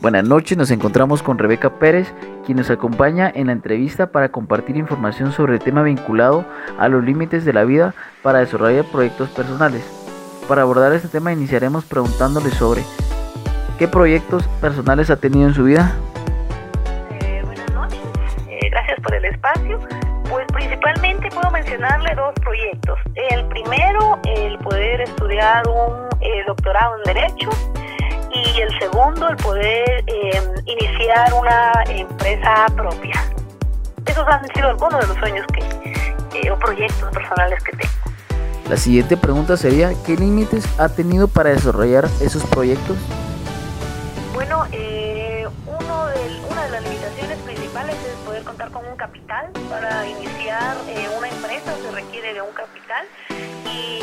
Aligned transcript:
Buenas 0.00 0.24
noches, 0.24 0.58
nos 0.58 0.70
encontramos 0.70 1.22
con 1.22 1.38
Rebeca 1.38 1.78
Pérez, 1.78 2.12
quien 2.44 2.58
nos 2.58 2.70
acompaña 2.70 3.32
en 3.34 3.46
la 3.46 3.52
entrevista 3.52 4.08
para 4.08 4.28
compartir 4.28 4.76
información 4.76 5.32
sobre 5.32 5.54
el 5.54 5.58
tema 5.60 5.82
vinculado 5.82 6.44
a 6.78 6.88
los 6.88 7.02
límites 7.02 7.46
de 7.46 7.54
la 7.54 7.64
vida 7.64 7.94
para 8.22 8.40
desarrollar 8.40 8.84
proyectos 8.84 9.30
personales. 9.30 9.84
Para 10.48 10.62
abordar 10.62 10.92
este 10.92 11.08
tema 11.08 11.32
iniciaremos 11.32 11.86
preguntándole 11.86 12.50
sobre 12.50 12.82
qué 13.78 13.88
proyectos 13.88 14.46
personales 14.60 15.08
ha 15.08 15.16
tenido 15.16 15.48
en 15.48 15.54
su 15.54 15.64
vida. 15.64 15.96
Eh, 17.22 17.42
buenas 17.44 17.72
noches, 17.72 18.00
eh, 18.48 18.68
gracias 18.70 19.00
por 19.00 19.14
el 19.14 19.24
espacio. 19.24 19.80
Pues 20.28 20.46
principalmente 20.52 21.30
puedo 21.30 21.50
mencionarle 21.50 22.14
dos 22.14 22.34
proyectos. 22.42 22.98
El 23.30 23.46
primero, 23.46 24.18
el 24.24 24.58
poder 24.58 25.00
estudiar 25.00 25.66
un 25.66 26.06
eh, 26.20 26.44
doctorado 26.46 26.96
en 26.98 27.14
Derecho 27.14 27.50
y 28.44 28.60
el 28.60 28.78
segundo, 28.78 29.28
el 29.28 29.36
poder 29.36 30.04
eh, 30.06 30.42
iniciar 30.66 31.32
una 31.34 31.72
empresa 31.88 32.66
propia. 32.74 33.14
Esos 34.04 34.26
han 34.28 34.46
sido 34.52 34.68
algunos 34.68 35.00
de 35.00 35.06
los 35.06 35.16
sueños 35.18 35.46
que, 35.52 35.60
eh, 36.38 36.50
o 36.50 36.58
proyectos 36.58 37.10
personales 37.12 37.62
que 37.62 37.72
tengo. 37.72 37.92
La 38.68 38.76
siguiente 38.76 39.16
pregunta 39.16 39.56
sería, 39.56 39.92
¿qué 40.04 40.16
límites 40.16 40.66
ha 40.78 40.88
tenido 40.88 41.28
para 41.28 41.50
desarrollar 41.50 42.06
esos 42.20 42.44
proyectos? 42.44 42.96
Bueno, 44.34 44.64
eh, 44.72 45.46
uno 45.66 46.06
de, 46.06 46.40
una 46.50 46.64
de 46.64 46.70
las 46.70 46.82
limitaciones 46.82 47.38
principales 47.38 47.94
es 47.94 48.16
poder 48.24 48.42
contar 48.42 48.70
con 48.70 48.84
un 48.86 48.96
capital. 48.96 49.50
Para 49.70 50.06
iniciar 50.06 50.76
una 51.16 51.28
empresa 51.28 51.74
se 51.80 51.90
requiere 51.92 52.34
de 52.34 52.42
un 52.42 52.52
capital 52.52 53.06
y 53.72 54.02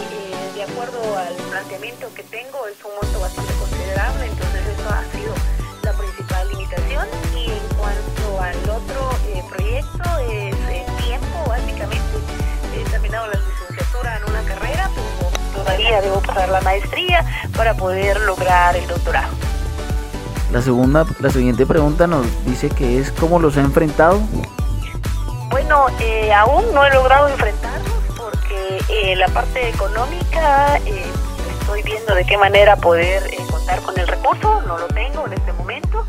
de 0.55 0.63
acuerdo 0.63 0.99
al 1.17 1.33
planteamiento 1.49 2.07
que 2.15 2.23
tengo 2.23 2.67
es 2.67 2.83
un 2.85 2.91
monto 3.02 3.19
bastante 3.19 3.53
entonces 3.93 4.61
eso 4.67 4.89
ha 4.89 5.03
sido 5.15 5.33
la 5.83 5.93
principal 5.93 6.49
limitación. 6.49 7.08
Y 7.36 7.52
en 7.52 7.77
cuanto 7.77 8.41
al 8.41 8.58
otro 8.69 9.11
eh, 9.27 9.44
proyecto, 9.49 10.03
es 10.19 10.55
el 10.69 11.03
tiempo 11.03 11.44
básicamente. 11.47 12.03
He 12.75 12.89
terminado 12.89 13.27
la 13.27 13.39
licenciatura 13.39 14.17
en 14.17 14.23
una 14.30 14.44
carrera, 14.44 14.89
pero 14.95 15.64
todavía 15.64 16.02
debo 16.02 16.21
pasar 16.21 16.49
la 16.49 16.61
maestría 16.61 17.25
para 17.55 17.73
poder 17.75 18.19
lograr 18.21 18.75
el 18.75 18.88
doctorado. 18.88 19.33
La 20.52 20.61
segunda, 20.61 21.05
la 21.19 21.30
siguiente 21.30 21.66
pregunta 21.66 22.08
nos 22.08 22.25
dice 22.45 22.69
que 22.69 22.99
es 22.99 23.11
cómo 23.11 23.39
los 23.39 23.58
ha 23.58 23.61
enfrentado. 23.61 24.21
Bueno, 25.49 25.88
eh, 25.99 26.31
aún 26.33 26.73
no 26.73 26.86
he 26.86 26.94
logrado 26.94 27.27
enfrentarlos 27.27 27.94
porque 28.17 28.80
eh, 28.89 29.16
la 29.16 29.27
parte 29.27 29.69
económica 29.69 30.77
eh, 30.86 31.05
estoy 31.59 31.81
viendo 31.83 32.14
de 32.14 32.25
qué 32.25 32.38
manera 32.38 32.75
poder 32.75 33.23
eh, 33.31 33.38
contar 33.64 33.81
con 33.83 33.97
el 33.97 34.08
recurso, 34.08 34.61
no 34.67 34.78
lo 34.78 34.88
tengo 34.88 35.25
en 35.25 35.33
este 35.33 35.53
momento. 35.53 36.06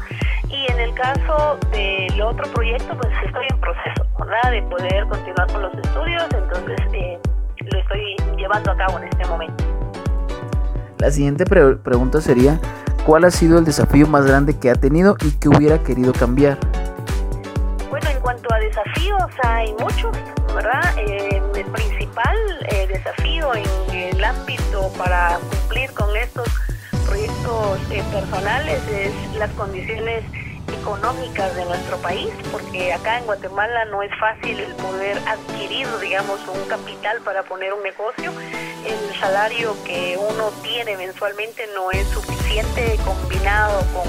Y 0.49 0.71
en 0.71 0.81
el 0.81 0.95
caso 0.95 1.59
del 1.71 2.21
otro 2.21 2.51
proyecto, 2.53 2.97
pues 2.97 3.13
estoy 3.25 3.47
en 3.49 3.61
proceso, 3.61 4.07
¿verdad? 4.19 4.51
De 4.51 4.63
poder 4.63 5.07
continuar 5.09 5.53
con 5.53 5.63
los 5.63 5.75
estudios, 5.75 6.25
entonces 6.33 6.81
eh, 6.93 7.19
lo 7.59 7.79
estoy 7.79 8.17
llevando 8.37 8.73
a 8.73 8.77
cabo 8.77 8.99
en 8.99 9.05
este 9.05 9.27
momento. 9.27 9.65
La 10.99 11.11
siguiente 11.11 11.45
pre 11.45 11.77
pregunta 11.77 12.21
sería, 12.21 12.59
¿cuál 13.07 13.25
ha 13.25 13.31
sido 13.31 13.59
el 13.59 13.65
desafío 13.65 14.07
más 14.07 14.27
grande 14.27 14.59
que 14.59 14.71
ha 14.71 14.75
tenido 14.75 15.17
y 15.21 15.33
que 15.33 15.49
hubiera 15.49 15.79
querido 15.83 16.13
cambiar? 16.13 16.59
Bueno, 17.91 18.11
en 18.11 18.21
cuanto 18.21 18.53
a 18.53 18.59
desafíos, 18.59 19.31
hay 19.45 19.73
muchos, 19.79 20.17
¿verdad? 20.55 20.83
Eh, 20.99 21.43
el 21.55 21.67
principal 21.67 22.37
eh, 22.71 22.87
desafío 22.89 23.55
en 23.55 23.95
el 23.95 24.25
ámbito 24.25 24.91
para 24.99 25.39
cumplir 25.51 25.93
con 25.93 26.17
estos 26.17 26.49
eh, 27.15 28.03
personales 28.13 28.83
es 28.89 29.13
las 29.37 29.51
condiciones 29.53 30.25
económicas 30.81 31.55
de 31.55 31.65
nuestro 31.65 31.97
país, 31.99 32.31
porque 32.51 32.93
acá 32.93 33.19
en 33.19 33.27
Guatemala 33.27 33.85
no 33.87 34.03
es 34.03 34.11
fácil 34.19 34.59
el 34.59 34.75
poder 34.75 35.19
adquirir, 35.29 35.87
digamos, 36.01 36.41
un 36.49 36.69
capital 36.69 37.21
para 37.21 37.43
poner 37.45 37.73
un 37.73 37.83
negocio. 37.83 38.33
El 38.85 39.21
salario 39.21 39.77
que 39.85 40.19
uno 40.19 40.51
tiene 40.63 40.97
mensualmente 40.97 41.67
no 41.75 41.91
es 41.93 42.07
suficiente 42.09 42.99
combinado 43.05 43.81
con 43.93 44.09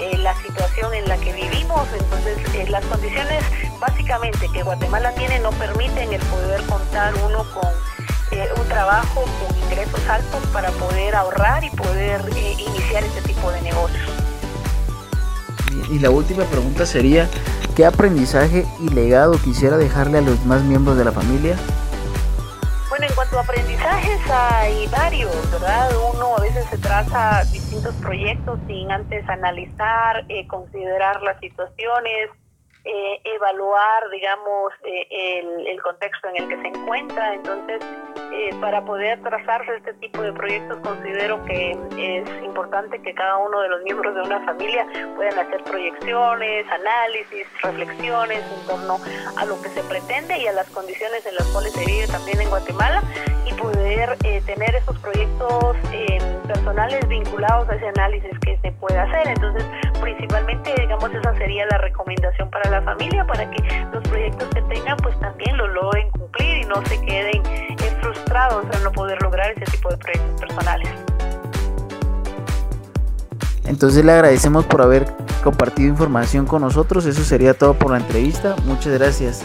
eh, 0.00 0.18
la 0.18 0.34
situación 0.42 0.92
en 0.94 1.08
la 1.08 1.16
que 1.16 1.32
vivimos, 1.32 1.88
entonces 1.98 2.36
eh, 2.54 2.66
las 2.68 2.84
condiciones 2.86 3.42
básicamente 3.80 4.48
que 4.52 4.62
Guatemala 4.62 5.12
tiene 5.14 5.38
no 5.40 5.50
permiten 5.52 6.12
el 6.12 6.20
poder 6.22 6.62
contar 6.66 7.14
uno 7.24 7.44
con 7.54 7.70
eh, 8.32 8.48
un 8.58 8.68
trabajo 8.68 9.24
con 9.24 9.56
ingresos 9.58 10.00
altos 10.08 10.40
para 10.52 10.70
poder 10.72 11.14
ahorrar 11.14 11.64
y 11.64 11.70
poder 11.70 12.20
iniciar 12.58 13.04
este 13.04 13.22
tipo 13.22 13.50
de 13.52 13.62
negocios. 13.62 14.10
Y 15.90 15.98
la 15.98 16.10
última 16.10 16.44
pregunta 16.44 16.86
sería, 16.86 17.28
¿qué 17.76 17.84
aprendizaje 17.84 18.66
y 18.80 18.88
legado 18.88 19.38
quisiera 19.38 19.76
dejarle 19.76 20.18
a 20.18 20.20
los 20.22 20.40
demás 20.40 20.62
miembros 20.62 20.96
de 20.96 21.04
la 21.04 21.12
familia? 21.12 21.56
Bueno, 22.88 23.06
en 23.06 23.14
cuanto 23.14 23.38
a 23.38 23.42
aprendizajes 23.42 24.20
hay 24.30 24.86
varios, 24.88 25.50
¿verdad? 25.50 25.90
Uno 26.14 26.36
a 26.36 26.40
veces 26.40 26.64
se 26.70 26.78
traza 26.78 27.44
distintos 27.50 27.94
proyectos 27.96 28.58
sin 28.66 28.90
antes 28.90 29.28
analizar, 29.28 30.24
eh, 30.28 30.46
considerar 30.46 31.22
las 31.22 31.38
situaciones, 31.40 32.30
eh, 32.84 33.20
evaluar, 33.24 34.10
digamos, 34.10 34.72
eh, 34.84 35.06
el, 35.10 35.66
el, 35.68 35.82
contexto 35.82 36.28
en 36.30 36.42
el 36.42 36.48
que 36.48 36.60
se 36.62 36.68
encuentra. 36.68 37.34
Entonces, 37.34 37.80
eh, 38.32 38.50
para 38.60 38.84
poder 38.84 39.22
trazarse 39.22 39.76
este 39.76 39.94
tipo 39.94 40.20
de 40.20 40.32
proyectos, 40.32 40.78
considero 40.78 41.44
que 41.44 41.70
es 41.96 42.44
importante 42.44 43.00
que 43.00 43.14
cada 43.14 43.38
uno 43.38 43.60
de 43.60 43.68
los 43.68 43.82
miembros 43.84 44.14
de 44.16 44.22
una 44.22 44.44
familia 44.44 44.84
puedan 45.14 45.38
hacer 45.38 45.62
proyecciones, 45.62 46.66
análisis, 46.68 47.46
reflexiones 47.62 48.40
en 48.40 48.66
torno 48.66 48.98
a 49.36 49.44
lo 49.44 49.62
que 49.62 49.68
se 49.68 49.82
pretende 49.84 50.38
y 50.38 50.48
a 50.48 50.52
las 50.52 50.68
condiciones 50.70 51.24
en 51.24 51.36
las 51.36 51.46
cuales 51.52 51.72
se 51.72 51.86
vive 51.86 52.08
también 52.08 52.40
en 52.40 52.48
Guatemala 52.48 53.02
y 53.46 53.52
poder 53.54 54.16
tener 54.44 54.74
estos 54.74 54.98
proyectos 54.98 55.76
personales 56.72 57.06
vinculados 57.06 57.68
a 57.68 57.74
ese 57.74 57.88
análisis 57.88 58.30
que 58.40 58.58
se 58.62 58.72
puede 58.72 58.98
hacer. 58.98 59.28
Entonces, 59.28 59.64
principalmente, 60.00 60.74
digamos, 60.80 61.10
esa 61.14 61.34
sería 61.36 61.66
la 61.70 61.78
recomendación 61.78 62.48
para 62.50 62.70
la 62.70 62.82
familia 62.82 63.26
para 63.26 63.50
que 63.50 63.62
los 63.92 64.02
proyectos 64.08 64.48
que 64.54 64.62
tengan 64.62 64.96
pues 64.98 65.18
también 65.20 65.56
lo 65.58 65.66
logren 65.68 66.08
cumplir 66.10 66.62
y 66.62 66.64
no 66.64 66.76
se 66.86 66.98
queden 67.02 67.42
eh, 67.46 67.76
frustrados 68.00 68.64
al 68.74 68.84
no 68.84 68.92
poder 68.92 69.20
lograr 69.22 69.52
ese 69.52 69.70
tipo 69.70 69.90
de 69.90 69.98
proyectos 69.98 70.40
personales. 70.40 70.88
Entonces 73.66 74.02
le 74.04 74.12
agradecemos 74.12 74.64
por 74.64 74.80
haber 74.80 75.04
compartido 75.44 75.90
información 75.90 76.46
con 76.46 76.62
nosotros. 76.62 77.04
Eso 77.04 77.22
sería 77.22 77.52
todo 77.52 77.74
por 77.74 77.90
la 77.90 77.98
entrevista. 77.98 78.56
Muchas 78.64 78.94
gracias. 78.98 79.44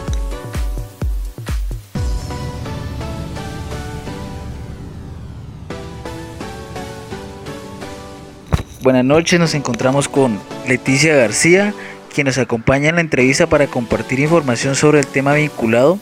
Buenas 8.88 9.04
noches, 9.04 9.38
nos 9.38 9.52
encontramos 9.52 10.08
con 10.08 10.40
Leticia 10.66 11.14
García, 11.14 11.74
quien 12.14 12.26
nos 12.26 12.38
acompaña 12.38 12.88
en 12.88 12.94
la 12.94 13.02
entrevista 13.02 13.46
para 13.46 13.66
compartir 13.66 14.18
información 14.18 14.74
sobre 14.74 15.00
el 15.00 15.06
tema 15.06 15.34
vinculado 15.34 15.98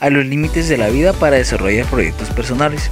a 0.00 0.10
los 0.10 0.26
límites 0.26 0.68
de 0.68 0.76
la 0.76 0.88
vida 0.88 1.14
para 1.14 1.36
desarrollar 1.36 1.86
proyectos 1.86 2.28
personales. 2.28 2.90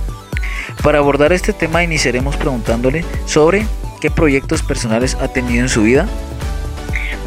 Para 0.83 0.97
abordar 0.97 1.35
este 1.35 1.53
tema 1.53 1.83
iniciaremos 1.83 2.37
preguntándole 2.37 3.05
sobre 3.27 3.67
qué 4.01 4.11
proyectos 4.11 4.63
personales 4.63 5.15
ha 5.21 5.29
tenido 5.29 5.61
en 5.61 5.69
su 5.69 5.83
vida. 5.83 6.09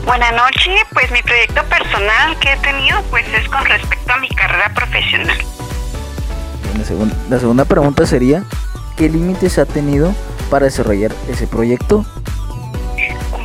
Buenas 0.04 0.34
noches, 0.34 0.82
pues 0.94 1.12
mi 1.12 1.22
proyecto 1.22 1.64
personal 1.66 2.36
que 2.40 2.52
he 2.52 2.58
tenido 2.58 3.00
pues 3.12 3.28
es 3.32 3.48
con 3.48 3.64
respecto 3.64 4.12
a 4.12 4.18
mi 4.18 4.30
carrera 4.30 4.74
profesional. 4.74 5.38
La 6.80 6.84
segunda, 6.84 7.16
la 7.30 7.40
segunda 7.40 7.66
pregunta 7.66 8.08
sería, 8.08 8.44
¿qué 8.96 9.08
límites 9.08 9.60
ha 9.60 9.68
tenido 9.68 10.16
para 10.48 10.66
desarrollar 10.66 11.12
ese 11.30 11.48
proyecto? 11.48 12.06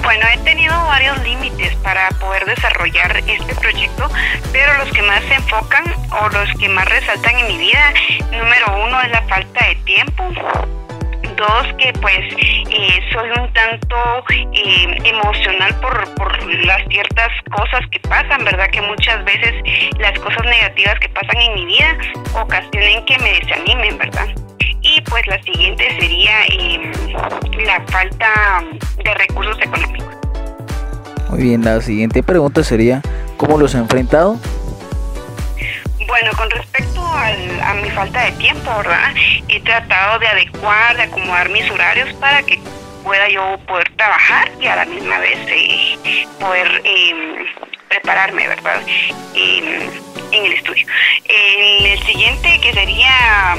Bueno, 0.03 0.26
he 0.32 0.38
tenido 0.38 0.75
varios 0.87 1.23
límites 1.23 1.75
para 1.76 2.09
poder 2.21 2.44
desarrollar 2.44 3.17
este 3.26 3.55
proyecto, 3.55 4.09
pero 4.53 4.76
los 4.79 4.91
que 4.91 5.03
más 5.03 5.23
se 5.25 5.35
enfocan 5.35 5.85
o 6.21 6.29
los 6.29 6.49
que 6.59 6.69
más 6.69 6.87
resaltan 6.88 7.38
en 7.38 7.47
mi 7.47 7.59
vida, 7.59 7.94
número 8.31 8.85
uno 8.85 9.00
es 9.03 9.11
la 9.11 9.23
falta 9.23 9.67
de 9.67 9.75
tiempo. 9.85 10.29
Dos, 11.37 11.67
que 11.79 11.93
pues 11.94 12.21
eh, 12.71 13.00
soy 13.12 13.31
un 13.31 13.53
tanto 13.53 13.97
eh, 14.31 14.99
emocional 15.05 15.75
por, 15.81 16.15
por 16.15 16.55
las 16.67 16.82
ciertas 16.88 17.31
cosas 17.50 17.81
que 17.91 17.99
pasan, 18.00 18.44
¿verdad? 18.44 18.69
Que 18.71 18.82
muchas 18.82 19.25
veces 19.25 19.55
las 19.99 20.19
cosas 20.21 20.44
negativas 20.44 20.99
que 21.00 21.09
pasan 21.09 21.41
en 21.41 21.55
mi 21.55 21.65
vida 21.67 21.97
ocasionen 22.35 23.05
que 23.06 23.19
me 23.19 23.41
desanimen, 23.41 23.99
¿verdad? 23.99 24.29
Y 24.82 25.00
pues 25.03 25.26
la 25.26 25.41
siguiente 25.43 25.88
sería 25.99 26.44
eh, 26.47 26.93
la 27.12 27.81
falta 27.88 28.62
de 29.05 29.14
recursos 29.14 29.56
económicos. 29.61 30.09
Muy 31.31 31.43
bien, 31.43 31.64
la 31.64 31.81
siguiente 31.81 32.23
pregunta 32.23 32.62
sería, 32.62 33.00
¿cómo 33.37 33.59
los 33.59 33.75
ha 33.75 33.79
enfrentado? 33.79 34.38
Bueno, 36.06 36.31
con 36.37 36.50
respecto 36.50 37.06
al, 37.06 37.61
a 37.61 37.75
mi 37.75 37.91
falta 37.91 38.25
de 38.25 38.32
tiempo, 38.32 38.70
¿verdad? 38.76 39.14
He 39.49 39.61
tratado 39.61 40.19
de 40.19 40.26
adecuar, 40.26 40.97
de 40.97 41.05
acomodar 41.05 41.49
mis 41.49 41.70
horarios 41.70 42.12
para 42.14 42.43
que 42.43 42.61
pueda 43.03 43.29
yo 43.29 43.59
poder 43.67 43.91
trabajar 43.97 44.50
y 44.61 44.67
a 44.67 44.76
la 44.76 44.85
misma 44.85 45.19
vez 45.19 45.38
eh, 45.49 46.26
poder 46.38 46.82
em, 46.85 47.47
prepararme, 47.88 48.49
¿verdad? 48.49 48.81
Em, 49.35 49.91
en 50.32 50.46
el 50.46 50.52
estudio. 50.55 50.87
En 51.25 51.87
el 51.87 52.02
siguiente, 52.05 52.61
que 52.61 52.73
sería 52.73 53.55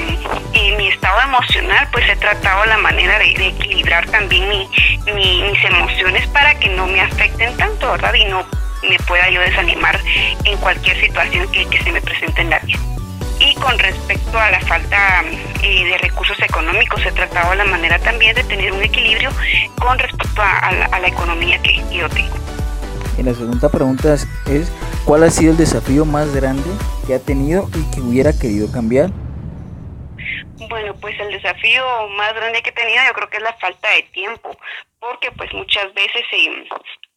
eh, 0.52 0.76
mi 0.76 0.88
estado 0.88 1.20
emocional, 1.22 1.88
pues 1.92 2.08
he 2.08 2.16
tratado 2.16 2.64
la 2.66 2.78
manera 2.78 3.18
de, 3.18 3.30
equilibrar 3.30 4.06
también 4.10 4.68
mis 5.14 5.64
emociones 5.64 6.26
para 6.28 6.58
que 6.58 6.68
no 6.68 6.86
me 6.86 7.00
afecten 7.00 7.56
tanto, 7.56 7.90
¿verdad? 7.92 8.14
Y 8.14 8.24
no 8.26 8.44
me 8.88 8.98
pueda 9.06 9.28
yo 9.30 9.40
desanimar 9.40 9.98
en 10.44 10.56
cualquier 10.58 11.00
situación 11.00 11.50
que, 11.50 11.66
se 11.82 11.92
me 11.92 12.00
presente 12.00 12.42
en 12.42 12.50
la 12.50 12.58
vida. 12.60 12.78
Y 13.40 13.54
con 13.56 13.78
respecto 13.78 14.38
a 14.38 14.50
la 14.50 14.60
falta 14.60 15.24
eh, 15.62 15.84
de 15.84 15.98
recursos 15.98 16.38
económicos, 16.40 17.04
he 17.04 17.12
tratado 17.12 17.54
la 17.54 17.64
manera 17.64 17.98
también 17.98 18.34
de 18.34 18.44
tener 18.44 18.72
un 18.72 18.82
equilibrio 18.82 19.30
con 19.78 19.98
respecto 19.98 20.42
a, 20.42 20.72
la, 20.72 21.06
economía 21.06 21.60
que 21.60 21.82
yo 21.90 22.08
tengo. 22.08 22.34
Y 23.18 23.22
la 23.22 23.34
segunda 23.34 23.68
pregunta 23.68 24.14
es, 24.14 24.26
¿cuál 25.04 25.22
ha 25.24 25.30
sido 25.30 25.52
el 25.52 25.58
desafío 25.58 26.04
más 26.04 26.34
grande 26.34 26.68
que 27.06 27.14
ha 27.14 27.18
tenido 27.18 27.68
y 27.74 27.94
que 27.94 28.00
hubiera 28.00 28.32
querido 28.32 28.70
cambiar? 28.72 29.10
Bueno, 30.68 30.94
pues 31.00 31.18
el 31.20 31.30
desafío 31.30 31.84
más 32.16 32.34
grande 32.34 32.62
que 32.62 32.70
he 32.70 32.72
tenido 32.72 33.02
yo 33.06 33.12
creo 33.12 33.28
que 33.28 33.36
es 33.36 33.42
la 33.42 33.52
falta 33.54 33.88
de 33.90 34.02
tiempo, 34.14 34.56
porque 34.98 35.30
pues 35.32 35.52
muchas 35.52 35.92
veces 35.94 36.22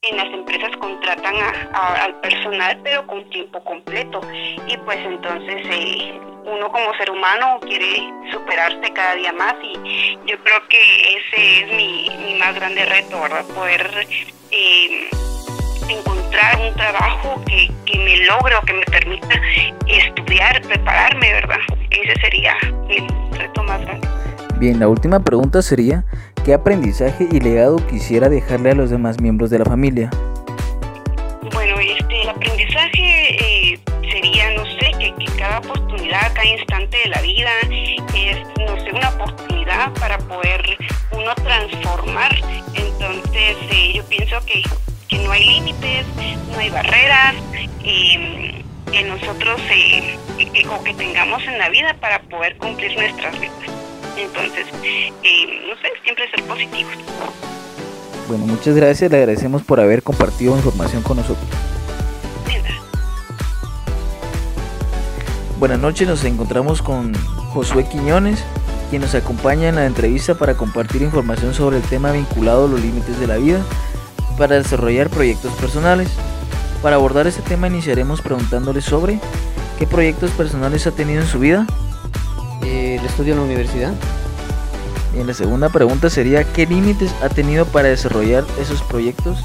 en 0.01 0.18
las 0.18 0.28
empresas 0.28 0.72
contratan 0.78 1.36
al 1.74 2.19
personal 2.22 2.80
pero 2.84 3.07
con 3.07 3.30
tiempo 3.30 3.63
completo 3.63 4.22
y 4.68 4.78
pues 4.78 5.00
entonces 5.00 5.66
eh, 5.69 6.19
uno 6.45 6.72
como 6.72 6.94
ser 6.95 7.12
humano 7.12 7.60
quiere 7.62 8.10
superarse 8.31 8.94
cada 8.94 9.16
día 9.16 9.34
más 9.34 9.56
y 9.62 10.18
yo 10.25 10.38
creo 10.44 10.68
que 10.69 11.18
ese 11.18 11.62
es 11.62 11.68
mi, 11.74 12.38
más 12.39 12.56
grande 12.56 12.86
reto, 12.86 13.19
¿verdad? 13.22 13.45
Poder 13.54 14.07
eh, 14.51 15.10
encontrar 15.89 16.60
un 16.60 16.74
trabajo 16.75 17.42
que, 17.45 17.69
que 17.88 17.98
me 18.00 18.18
logre 18.25 18.56
o 18.56 18.62
que 18.66 18.74
me 18.74 18.86
permita 18.86 19.42
estudiar, 19.88 20.62
prepararme, 20.62 21.31
¿verdad? 21.34 21.57
Ese 21.89 22.19
sería 22.22 22.56
el 22.89 23.07
reto 23.38 23.63
más 23.63 23.81
grande. 23.81 24.07
Bien, 24.60 24.80
la 24.80 24.88
última 24.88 25.19
pregunta 25.19 25.62
sería, 25.62 26.04
¿qué 26.44 26.54
aprendizaje 26.54 27.28
y 27.31 27.39
legado 27.39 27.78
quisiera 27.88 28.28
dejarle 28.28 28.72
a 28.72 28.75
los 28.75 28.89
demás 28.89 29.22
miembros 29.22 29.50
de 29.50 29.60
la 29.60 29.66
familia? 29.66 30.10
Bueno, 31.54 31.75
este, 31.80 32.22
el 32.24 32.30
aprendizaje 32.30 33.74
eh, 33.74 33.80
sería, 34.01 34.51
no 34.56 34.66
sé, 34.66 34.92
que, 35.00 35.13
cada 35.38 35.60
oportunidad, 35.60 36.34
cada 36.34 36.45
instante 36.45 36.98
de 37.04 37.10
la 37.10 37.22
vida 37.22 37.51
es, 38.16 38.38
no 38.57 38.75
sé, 38.84 38.92
una 38.92 39.10
oportunidad 39.10 39.94
para 39.94 40.18
poder 40.18 40.78
uno 41.12 41.36
transformar. 41.36 42.36
Entonces, 42.74 43.57
eh, 43.72 43.94
yo 43.95 44.04
pienso 44.06 44.38
que, 44.45 44.63
que, 45.07 45.19
no 45.19 45.31
hay 45.31 45.45
límites, 45.45 46.06
no 46.51 46.60
hay 46.60 46.69
barreras. 46.72 47.36
Eh, 47.89 48.63
que 48.92 49.04
nosotros 49.04 49.62
o 50.69 50.84
que 50.84 50.94
tengamos 50.94 51.42
en 51.44 51.57
la 51.57 51.69
vida 51.69 51.95
para 52.01 52.19
poder 52.24 52.57
cumplir 52.57 52.94
nuestras 52.98 53.39
metas. 53.39 53.69
Entonces, 54.18 54.66
eh, 54.84 55.12
no 55.69 55.75
sé, 55.81 55.89
siempre 56.04 56.30
ser 56.30 56.44
positivos. 56.44 56.94
Bueno, 58.28 58.45
muchas 58.45 58.75
gracias, 58.75 59.10
le 59.10 59.18
agradecemos 59.18 59.62
por 59.62 59.80
haber 59.80 60.04
compartido 60.04 60.56
información 60.57 61.01
con 61.01 61.18
nosotros. 61.18 61.48
Buenas 65.57 65.80
noches, 65.80 66.07
nos 66.07 66.24
encontramos 66.25 66.81
con 66.81 67.13
Josué 67.54 67.88
Quiñones, 67.89 68.44
quien 68.89 69.01
nos 69.01 69.16
acompaña 69.16 69.69
en 69.69 69.75
la 69.75 69.86
entrevista 69.86 70.36
para 70.36 70.56
compartir 70.56 71.01
información 71.01 71.54
sobre 71.54 71.78
el 71.78 71.84
tema 71.84 72.12
vinculado 72.12 72.66
a 72.66 72.68
los 72.68 72.81
límites 72.81 73.18
de 73.19 73.28
la 73.28 73.38
vida 73.38 73.62
para 74.38 74.57
desarrollar 74.57 75.10
proyectos 75.10 75.54
personales. 75.54 76.10
Para 76.81 76.95
abordar 76.95 77.27
este 77.27 77.41
tema 77.41 77.68
iniciaremos 77.68 78.21
preguntándole 78.21 78.81
sobre 78.81 79.19
qué 79.79 79.88
proyectos 79.88 80.31
personales 80.31 80.85
ha 80.88 80.91
tenido 80.91 81.21
en 81.21 81.27
su 81.27 81.39
vida 81.39 81.65
el 82.62 83.03
estudio 83.06 83.33
en 83.33 83.39
la 83.39 83.45
universidad. 83.45 83.94
Y 85.19 85.24
la 85.24 85.33
segunda 85.33 85.69
pregunta 85.69 86.09
sería, 86.09 86.44
¿qué 86.44 86.65
límites 86.68 87.13
ha 87.24 87.29
tenido 87.29 87.65
para 87.65 87.89
desarrollar 87.89 88.44
esos 88.62 88.83
proyectos? 88.83 89.44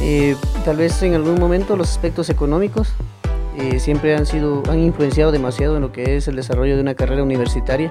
Eh, 0.00 0.36
tal 0.64 0.76
vez 0.76 1.02
en 1.02 1.14
algún 1.14 1.40
momento 1.40 1.76
los 1.76 1.90
aspectos 1.90 2.28
económicos 2.30 2.92
eh, 3.56 3.80
siempre 3.80 4.14
han 4.16 4.26
sido 4.26 4.62
han 4.68 4.80
influenciado 4.80 5.32
demasiado 5.32 5.76
en 5.76 5.82
lo 5.82 5.92
que 5.92 6.16
es 6.16 6.28
el 6.28 6.36
desarrollo 6.36 6.76
de 6.76 6.82
una 6.82 6.94
carrera 6.94 7.22
universitaria, 7.22 7.90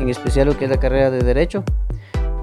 en 0.00 0.08
especial 0.08 0.46
lo 0.46 0.56
que 0.56 0.64
es 0.64 0.70
la 0.70 0.78
carrera 0.78 1.10
de 1.10 1.20
derecho, 1.20 1.64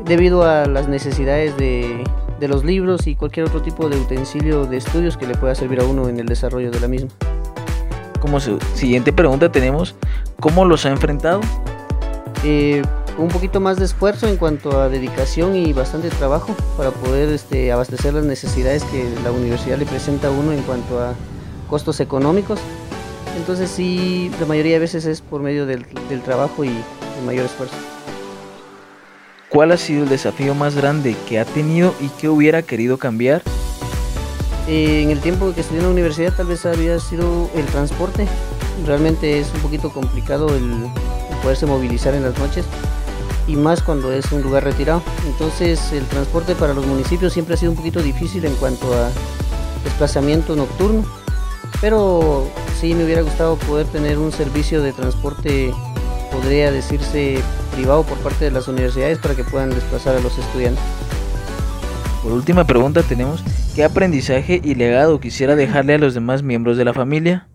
debido 0.05 0.43
a 0.43 0.65
las 0.65 0.87
necesidades 0.87 1.57
de, 1.57 2.03
de 2.41 2.47
los 2.47 2.65
libros 2.65 3.05
y 3.05 3.15
cualquier 3.15 3.45
otro 3.45 3.61
tipo 3.61 3.87
de 3.87 3.97
utensilio 3.97 4.65
de 4.65 4.77
estudios 4.77 5.15
que 5.15 5.27
le 5.27 5.35
pueda 5.35 5.53
servir 5.53 5.79
a 5.79 5.85
uno 5.85 6.09
en 6.09 6.19
el 6.19 6.25
desarrollo 6.25 6.71
de 6.71 6.79
la 6.79 6.87
misma. 6.87 7.09
Como 8.19 8.39
siguiente 8.39 9.13
pregunta 9.13 9.51
tenemos, 9.51 9.95
¿cómo 10.39 10.65
los 10.65 10.85
ha 10.85 10.89
enfrentado? 10.89 11.39
Eh, 12.43 12.81
un 13.19 13.27
poquito 13.27 13.59
más 13.59 13.77
de 13.77 13.85
esfuerzo 13.85 14.27
en 14.27 14.37
cuanto 14.37 14.81
a 14.81 14.89
dedicación 14.89 15.55
y 15.55 15.71
bastante 15.71 16.09
trabajo 16.09 16.55
para 16.77 16.89
poder 16.89 17.29
este, 17.29 17.71
abastecer 17.71 18.15
las 18.15 18.25
necesidades 18.25 18.83
que 18.85 19.07
la 19.23 19.31
universidad 19.31 19.77
le 19.77 19.85
presenta 19.85 20.29
a 20.29 20.31
uno 20.31 20.51
en 20.51 20.63
cuanto 20.63 20.99
a 20.99 21.13
costos 21.69 21.99
económicos. 21.99 22.59
Entonces 23.37 23.69
sí, 23.69 24.31
la 24.39 24.47
mayoría 24.47 24.73
de 24.73 24.79
veces 24.79 25.05
es 25.05 25.21
por 25.21 25.41
medio 25.41 25.67
del, 25.67 25.85
del 26.09 26.21
trabajo 26.21 26.65
y 26.65 26.69
el 26.69 27.25
mayor 27.25 27.45
esfuerzo. 27.45 27.75
¿Cuál 29.51 29.73
ha 29.73 29.77
sido 29.77 30.03
el 30.03 30.09
desafío 30.09 30.55
más 30.55 30.75
grande 30.75 31.13
que 31.27 31.37
ha 31.37 31.43
tenido 31.43 31.93
y 31.99 32.07
que 32.07 32.29
hubiera 32.29 32.61
querido 32.61 32.97
cambiar? 32.97 33.41
En 34.65 35.09
el 35.09 35.19
tiempo 35.19 35.53
que 35.53 35.59
estudié 35.59 35.81
en 35.81 35.87
la 35.87 35.91
universidad 35.91 36.33
tal 36.33 36.45
vez 36.45 36.65
había 36.65 36.97
sido 37.01 37.49
el 37.53 37.65
transporte. 37.65 38.27
Realmente 38.85 39.41
es 39.41 39.51
un 39.53 39.59
poquito 39.59 39.91
complicado 39.91 40.55
el, 40.55 40.87
poderse 41.43 41.65
movilizar 41.65 42.13
en 42.13 42.23
las 42.23 42.39
noches 42.39 42.63
y 43.45 43.57
más 43.57 43.81
cuando 43.81 44.13
es 44.13 44.31
un 44.31 44.41
lugar 44.41 44.63
retirado. 44.63 45.03
Entonces 45.27 45.91
el 45.91 46.05
transporte 46.05 46.55
para 46.55 46.73
los 46.73 46.85
municipios 46.85 47.33
siempre 47.33 47.55
ha 47.55 47.57
sido 47.57 47.71
un 47.71 47.77
poquito 47.77 48.01
difícil 48.01 48.45
en 48.45 48.55
cuanto 48.55 48.93
a 48.93 49.11
desplazamiento 49.83 50.55
nocturno. 50.55 51.03
Pero 51.81 52.47
sí 52.79 52.95
me 52.95 53.03
hubiera 53.03 53.21
gustado 53.21 53.57
poder 53.57 53.85
tener 53.87 54.17
un 54.17 54.31
servicio 54.31 54.81
de 54.81 54.93
transporte, 54.93 55.73
podría 56.31 56.71
decirse 56.71 57.43
privado 57.71 58.03
por 58.03 58.17
parte 58.19 58.45
de 58.45 58.51
las 58.51 58.67
universidades 58.67 59.17
para 59.17 59.35
que 59.35 59.43
puedan 59.43 59.69
desplazar 59.69 60.15
a 60.15 60.19
los 60.19 60.37
estudiantes. 60.37 60.83
Por 62.23 62.33
última 62.33 62.65
pregunta 62.65 63.01
tenemos, 63.01 63.43
¿qué 63.75 63.83
aprendizaje 63.83 64.61
y 64.63 64.75
legado 64.75 65.19
quisiera 65.19 65.55
dejarle 65.55 65.95
a 65.95 65.97
los 65.97 66.13
demás 66.13 66.43
miembros 66.43 66.77
de 66.77 66.85
la 66.85 66.93
familia? 66.93 67.47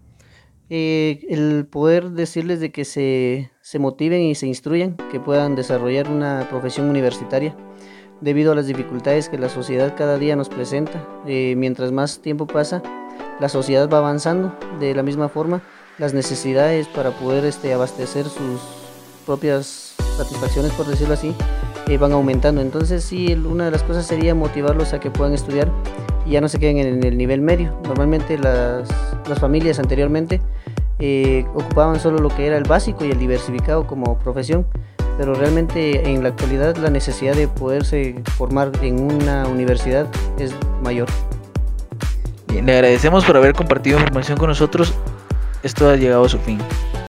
Eh, 0.68 1.24
el 1.28 1.66
poder 1.70 2.10
decirles 2.10 2.58
de 2.58 2.72
que 2.72 2.84
se, 2.84 3.50
motiven 3.78 4.22
y 4.22 4.34
se 4.34 4.48
instruyan, 4.48 4.96
que 5.12 5.20
puedan 5.20 5.54
desarrollar 5.54 6.10
una 6.10 6.48
profesión 6.50 6.90
universitaria 6.90 7.56
debido 8.20 8.50
a 8.50 8.54
las 8.56 8.66
dificultades 8.66 9.28
que 9.28 9.38
la 9.38 9.48
sociedad 9.48 9.94
cada 9.96 10.18
día 10.18 10.34
nos 10.34 10.48
presenta. 10.48 11.06
Eh, 11.28 11.54
mientras 11.56 11.92
más 11.92 12.20
tiempo 12.20 12.48
pasa, 12.48 12.82
la 13.38 13.48
sociedad 13.48 13.88
va 13.88 13.98
avanzando 13.98 14.58
de 14.80 14.94
la 14.94 15.04
misma 15.04 15.28
forma, 15.28 15.62
las 15.98 16.12
necesidades 16.12 16.88
para 16.88 17.10
poder 17.12 17.44
este, 17.44 17.72
abastecer 17.72 18.24
sus 18.24 18.60
propias 19.24 19.85
satisfacciones, 20.16 20.72
por 20.72 20.86
decirlo 20.86 21.14
así, 21.14 21.34
eh, 21.88 21.98
van 21.98 22.12
aumentando. 22.12 22.60
Entonces 22.60 23.04
sí, 23.04 23.34
una 23.34 23.66
de 23.66 23.70
las 23.70 23.82
cosas 23.82 24.06
sería 24.06 24.34
motivarlos 24.34 24.92
a 24.92 25.00
que 25.00 25.10
puedan 25.10 25.34
estudiar 25.34 25.70
y 26.24 26.30
ya 26.32 26.40
no 26.40 26.48
se 26.48 26.58
queden 26.58 26.78
en 26.78 27.04
el 27.04 27.16
nivel 27.16 27.40
medio. 27.40 27.78
Normalmente 27.84 28.38
las, 28.38 28.88
las 29.28 29.38
familias 29.38 29.78
anteriormente 29.78 30.40
eh, 30.98 31.44
ocupaban 31.54 32.00
solo 32.00 32.18
lo 32.18 32.30
que 32.30 32.46
era 32.46 32.56
el 32.56 32.64
básico 32.64 33.04
y 33.04 33.10
el 33.10 33.18
diversificado 33.18 33.86
como 33.86 34.18
profesión, 34.18 34.66
pero 35.18 35.34
realmente 35.34 36.10
en 36.10 36.22
la 36.22 36.30
actualidad 36.30 36.76
la 36.76 36.90
necesidad 36.90 37.34
de 37.34 37.48
poderse 37.48 38.22
formar 38.36 38.72
en 38.82 39.00
una 39.00 39.46
universidad 39.46 40.06
es 40.38 40.54
mayor. 40.82 41.08
Bien, 42.48 42.64
le 42.64 42.72
agradecemos 42.72 43.24
por 43.24 43.36
haber 43.36 43.52
compartido 43.52 43.98
información 43.98 44.38
con 44.38 44.48
nosotros. 44.48 44.94
Esto 45.62 45.90
ha 45.90 45.96
llegado 45.96 46.24
a 46.24 46.28
su 46.28 46.38
fin. 46.38 46.58